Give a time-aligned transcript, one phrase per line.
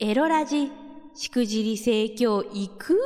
[0.00, 0.70] エロラジ、
[1.16, 2.96] しくじり盛況行く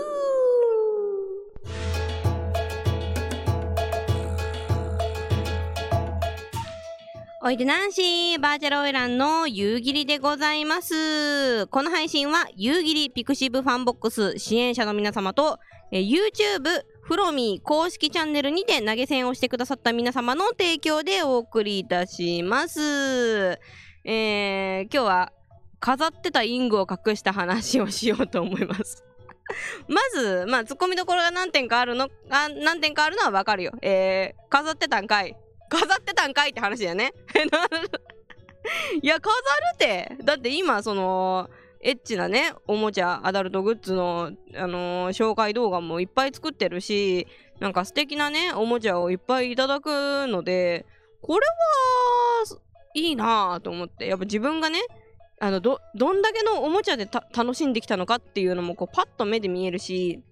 [7.43, 11.67] おいでナンシー、バーチャルオイランの夕霧でございます。
[11.69, 15.61] この配信は夕霧ピクシブファンボックス支援者の皆様と、
[15.93, 23.59] え YouTube フロミー公式チャンネルにて投げ銭をしてくださった皆様の提供でお送りいたします。
[24.05, 25.33] えー、今日は
[25.83, 29.05] 飾ってたイングを隠した話をしようと思います。
[29.89, 33.73] まず、まあ、突っ込みどころが何点かあるの、あ何点かあるのはわかるよ。
[33.83, 35.37] えー、飾ってたんかい。
[35.69, 37.13] 飾ってたんかいって話だよね。
[39.03, 39.41] いや、飾る
[39.75, 40.17] って。
[40.23, 47.27] だって今、その、エッチなね、おもちゃ、アダルトグッズの、あのー紹介動画もいっぱい作ってるし、
[47.59, 50.87] なんか素敵なね、おもちゃをいっぱいいただくので、
[51.23, 51.53] これは、
[52.95, 54.07] いいなぁと思って。
[54.07, 54.79] やっぱ自分がね、
[55.43, 60.23] あのどどんだけのおもちゃで楽しんできたのかっていうのもこうパッと目で見えるし、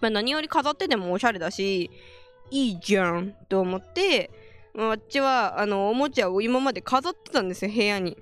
[0.00, 1.90] まあ、何より飾っててもおしゃれだし
[2.50, 4.30] いいじゃんと思って
[4.72, 8.16] まああっちはあのおもちゃを今まで飾ってたんですよ部屋に。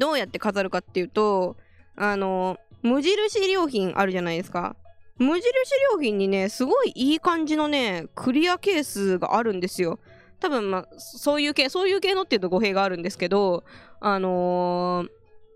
[0.00, 1.56] どうやって飾るかっていうと
[1.94, 4.74] あの無印良品あるじゃないですか。
[5.18, 5.44] 無印
[5.92, 10.00] 良品にねすごいいい感じのねクリアケースがあるんですよ。
[10.40, 13.64] 多分まあそういう系そういう系のっていうと語弊があるんですけど
[14.00, 15.06] あの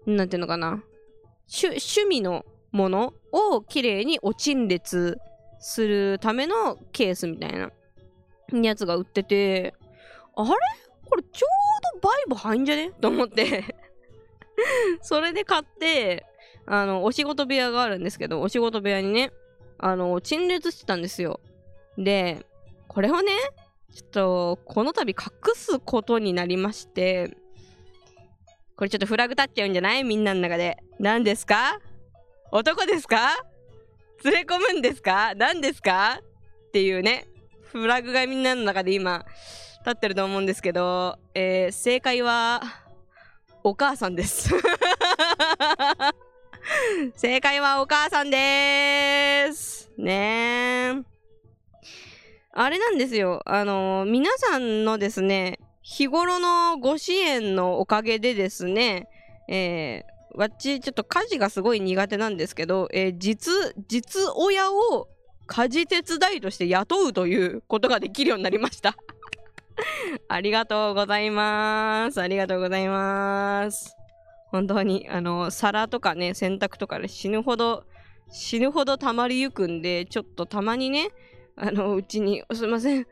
[0.07, 0.83] ー、なんていうのかな。
[1.49, 5.19] 趣味のものをきれいにお陳列
[5.59, 7.71] するためのケースみたいな
[8.53, 9.75] やつが売ってて
[10.35, 10.51] あれ？
[11.05, 12.91] これちょうどバイブ入んじゃね？
[13.01, 13.77] と思って。
[15.03, 16.25] それで買って
[16.67, 19.33] あのお仕事部屋があるんですけどお仕事部屋にね
[19.79, 21.41] あの陳列してたんですよ。
[21.99, 22.47] で
[22.89, 23.33] これをね
[23.95, 25.17] ちょっとこの度隠
[25.55, 27.37] すことになりまして
[28.77, 30.03] これちょっとフラグ立っちゃうんじゃない？
[30.03, 30.79] みんなの中で。
[30.99, 31.79] 何ですか？
[32.51, 33.37] 男ですか？
[34.25, 35.35] 連れ込むんですか？
[35.37, 36.21] 何ですか？
[36.69, 37.27] っていうね。
[37.61, 39.25] フラグがみんなの中で今
[39.81, 42.63] 立ってると思うんですけど、えー正解は
[43.63, 44.51] お母さんです。
[47.15, 49.91] 正解はお母さんです。
[49.99, 51.12] ねえ
[52.55, 53.41] あれなんですよ。
[53.47, 59.09] あの皆さんのですね、日頃のご支援のおかげでですね、
[59.49, 65.09] えー、わっちちょっと家事がすごい苦手なんですけど、えー実、実親を
[65.47, 68.97] 家事手伝いとして雇うということができるようになりました。
[70.29, 72.21] ありがとうございます。
[72.21, 73.97] ありがとうございます。
[74.49, 77.85] 本当に、あの、皿とかね、洗濯とかで死ぬほど、
[78.31, 81.09] 死ぬほど溜まりゆくんで、ちょっとたまにね、
[81.57, 83.07] あの、うちに、すいません、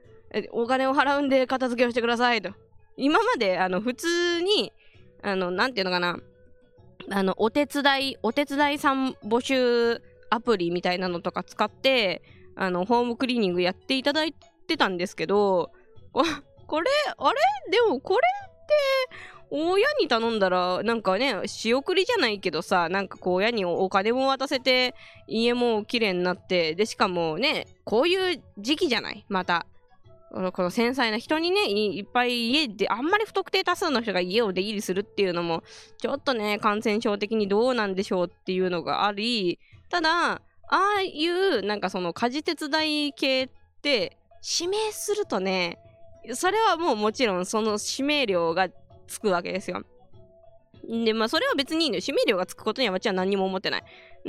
[0.53, 2.53] お金を払うんで片付けをしてくださいと。
[2.97, 4.73] 今まで、あの、普通に、
[5.23, 6.19] あの、なんていうのかな、
[7.11, 12.23] あの、お手伝い、お手伝いさん募集アプリみたいなのとか使って、
[12.57, 14.35] あの、ホームクリーニングやっていただい
[14.67, 15.73] てたんですけど、
[16.13, 16.23] こ
[16.81, 17.41] れ、あれ？
[17.71, 18.75] でもこれって、
[19.51, 24.95] 親に頼んだら、なんかね、仕送りじゃないけどさ、なんかこう親にお金も渡せて、
[25.27, 29.25] 家も綺麗になって、で、しかもね、こういう時期じゃない？
[29.29, 29.67] また。
[30.31, 35.65] この繊細な人にねい、いっぱい家で、あんまり不特定多数の人が家を出入りするっていうのも、
[35.99, 39.59] ちょっとね、感染症的にどうなんでしょうっていうのがあり、
[39.89, 43.49] ただ、ああいう、なんかその家事手伝い系っ
[43.83, 44.17] て、
[44.61, 45.81] 指名するとね、
[46.35, 48.69] それはもうもちろんその指名料が
[49.11, 49.83] つくわけですよ。
[50.89, 52.03] で、まあ、それは別にいいのよ。
[52.07, 53.83] 指名料がつくことには私は何にも思ってない。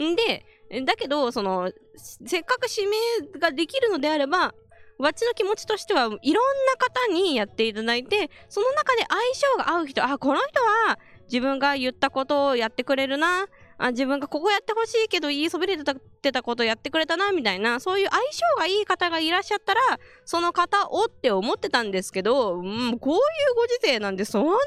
[0.03, 0.45] んで、
[0.85, 4.53] だけど、その、せっかく指名ができるのであれば、
[4.97, 13.47] わちの気持ちとしてはいろんな方にやっていただいて、その中で相性が合う人、あ、この人は自分が言ったことをやってくれるな、
[13.83, 19.81] あ自分がここやってほしいけど言いそびれてたことやってくれたな、みたいな、そういう相性がいい方がいらっしゃったら、
[20.23, 23.19] その方をって思ってたんですけど、うん、こういう
[23.55, 24.61] ご時世なんで、そんなにね、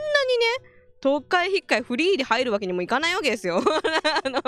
[1.01, 3.63] 特会引っかいフリーで入るわけにもいかないわけですよ。
[3.63, 4.43] あの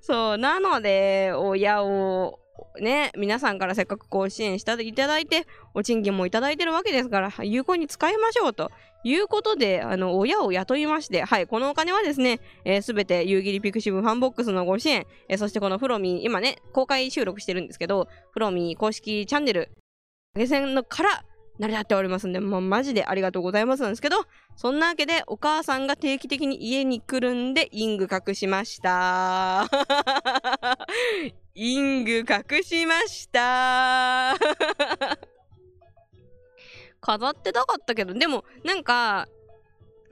[0.00, 2.38] そう、なので、親を、
[2.80, 8.70] ね、皆さんからせっかくこう支援していただいて、お賃金もいただいてるわけですから、有効に使いましょうと
[9.04, 19.70] いうことで、あの、親を雇いまして、はい、このお金はですね、えすべて夕霧ピクシブファンボックスのご支援、えーそしてこのフロミー、今ね、公開収録してるんですけど、フロミー公式チャンネル、
[20.34, 21.24] 投げ銭のから
[21.58, 24.16] 成り立っておりますんで、もうマジでありがとうございますなんですけど、
[24.56, 29.68] そんなわけでお母さんが定期的に家に来るんで、イング隠しました。
[31.60, 34.36] イング隠しました。
[37.00, 39.26] 飾ってなかったけど、でもなんか、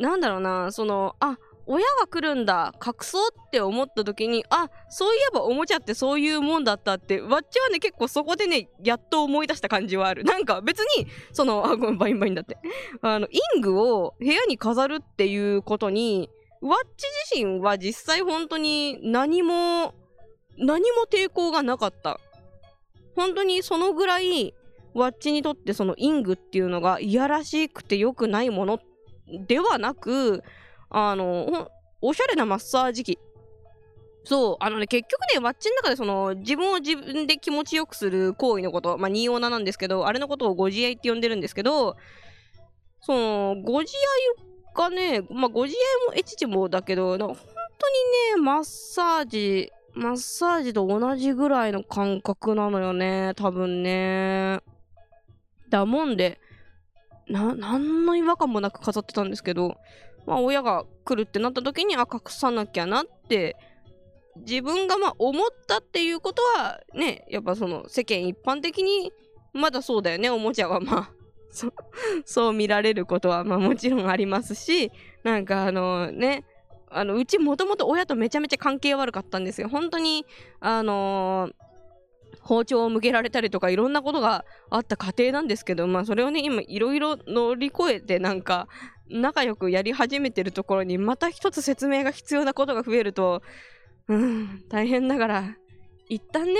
[0.00, 12.56] なんだろうな、その、あ、親が来るんだ隠そうって思った時にあそういえばおもちゃってそういうもんだったってわっちはね結構そこでねやっと思い出した感じはあるなんか別にそのあごめんバインバインだって
[13.02, 17.06] あの淫具を部屋に飾るっていうことにわっち
[17.36, 19.92] 自身は実際本当に何も
[20.58, 22.20] 何も抵抗がなかった。
[23.14, 24.54] 本当にそのぐらい
[24.94, 28.80] ワッチにとってそのイングっていうのがいやらしくて良くないもの
[29.46, 30.42] ではなく
[30.90, 31.70] あの
[32.00, 33.18] おしゃれなマッサージ機。
[34.24, 41.96] そうあのね結局ねワッチの中でその自分を自分で気持ちよくする行為のことまあニオナなんですけどあれのことをご自愛って呼んでるんですけど
[43.02, 43.92] そのご自
[44.34, 45.76] 愛がねまあご自
[46.08, 47.36] 愛もエチチもだけど本当に
[48.34, 54.60] ねマッサージマッサージと同じぐらいの感覚なのよね多分ね。
[55.68, 56.38] だもんで
[57.28, 59.76] な何の違和感もなく飾ってたんですけど
[60.26, 63.56] まあ、親が来るってなった時にあ隠さなきゃなって
[64.44, 69.12] 自分がまあ思ったっていうことはねやっぱその世間一般的に
[69.52, 70.80] まだそうだよねおもちゃは。
[70.80, 71.10] まあ
[71.50, 71.72] そ
[72.26, 74.90] そう見られることはまあもちろんありますし
[75.22, 76.44] なんかあのね
[76.98, 79.68] あのうちもともと親とめちゃめちゃ関係悪かったんですよ。
[79.68, 80.24] 本当に
[80.60, 81.66] あのー
[82.46, 88.68] 包丁を向けられたりとかいろんなことがあった過程なんですけどまあそれをね今いろいろ乗り越えてなんか
[89.08, 93.42] 仲良くやり始めてるところにまた一つ説明が必要なことが増えると
[94.08, 95.56] うん大変だから
[96.08, 96.54] 一旦ね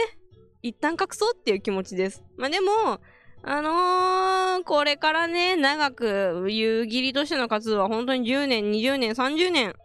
[0.62, 2.25] 一旦隠そうっていう気持ちです。
[2.37, 3.00] まあでも
[3.43, 9.77] あのー、これからね長く夕霧としての活動は本当に10年20年30年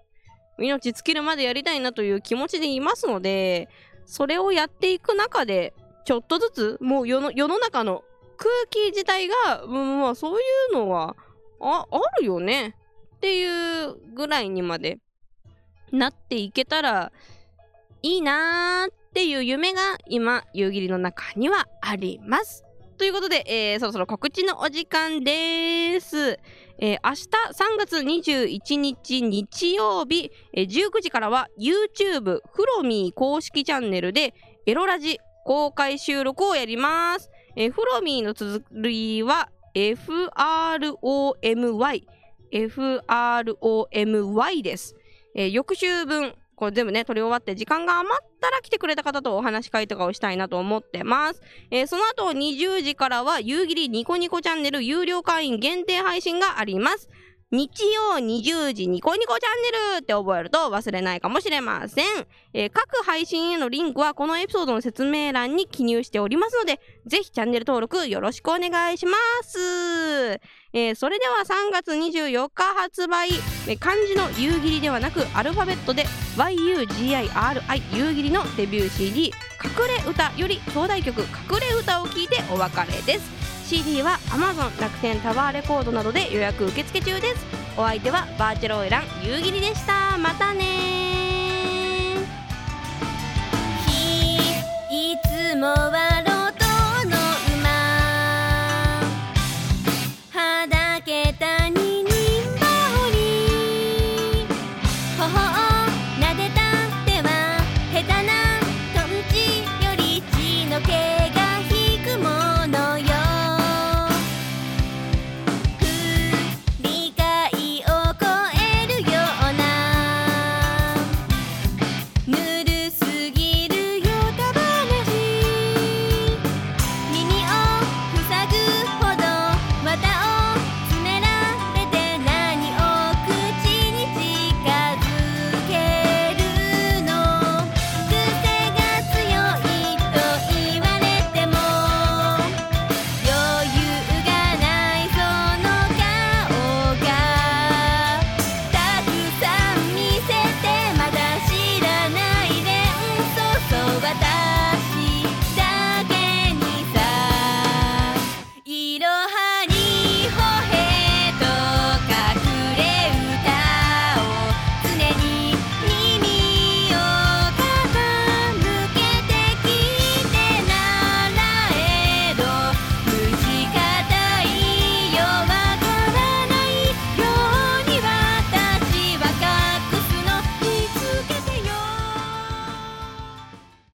[0.58, 3.70] 命尽きるまでやりたいなという気持ちでいますので
[4.06, 5.74] それをやっていく中で
[6.06, 8.04] ちょっとずつもう世の世の中の
[8.38, 11.16] 空気自体が、うん、まあそういうのは
[11.60, 12.76] ああるよね
[13.18, 15.00] っていうぐらいにまで
[15.92, 17.12] なっていけたら
[18.02, 22.64] いいなーっていう夢が今夕霧の中にはあります。
[22.98, 26.40] ということで、えー、そろそろ告知のお時間です。
[26.84, 27.30] えー、明日3
[27.78, 34.34] 月21日日曜日、えー、19時からは YouTube フロミー公式チャンネルで
[34.66, 37.30] エロラジ公開収録をやります。
[37.56, 42.08] えー、フロミーの続きは FROMY
[42.52, 44.96] FROMY です。
[45.36, 51.42] えー、翌週分これ全部ね、撮り終わって時間が余ったら来てくれた方とお話し会とかをしたいなと思ってます。
[51.72, 57.10] えー、その後20時からは夕霧ニコニコチャンネル有料会員限定配信があります。
[57.52, 62.06] 日曜20時ニコニコチャンネルって覚えると忘れないかもしれません、
[62.54, 69.60] えー、各配信へのリンクはこのエピソードの説明欄に記入しておりますので、ぜひチャンネル登録よろしくお願いします。
[70.74, 73.32] えー、それでは3月24日発売、
[73.68, 76.06] えー、漢字の夕霧ではなくアルファベットで
[76.38, 79.32] YUGIRI 夕霧のデビュー CD 隠
[80.06, 81.28] れ歌より兄弟曲隠
[81.60, 83.41] れ歌を聴いてお別れです。
[83.72, 87.46] CD は Amazon 楽天タワーレコードなどで予約受付中です。
[87.78, 90.18] お相手はバーチャルオイラン夕霧でした。
[90.18, 91.01] またね